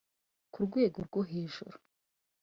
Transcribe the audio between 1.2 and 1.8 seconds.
hejuru